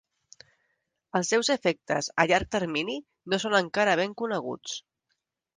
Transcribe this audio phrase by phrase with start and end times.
[1.19, 2.97] Els seus efectes a llarg termini
[3.35, 4.79] no són encara ben coneguts.